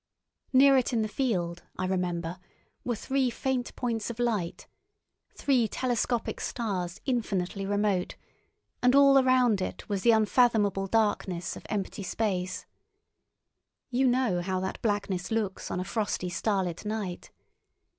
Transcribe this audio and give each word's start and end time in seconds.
Near 0.51 0.77
it 0.77 0.93
in 0.93 1.03
the 1.03 1.07
field, 1.07 1.61
I 1.77 1.85
remember, 1.85 2.39
were 2.83 2.95
three 2.95 3.29
faint 3.29 3.75
points 3.75 4.09
of 4.09 4.17
light, 4.17 4.65
three 5.35 5.67
telescopic 5.67 6.41
stars 6.41 6.99
infinitely 7.05 7.67
remote, 7.67 8.15
and 8.81 8.95
all 8.95 9.19
around 9.19 9.61
it 9.61 9.87
was 9.89 10.01
the 10.01 10.09
unfathomable 10.09 10.87
darkness 10.87 11.55
of 11.55 11.67
empty 11.69 12.01
space. 12.01 12.65
You 13.91 14.07
know 14.07 14.41
how 14.41 14.59
that 14.61 14.81
blackness 14.81 15.29
looks 15.29 15.69
on 15.69 15.79
a 15.79 15.83
frosty 15.85 16.29
starlight 16.29 16.83
night. 16.83 17.29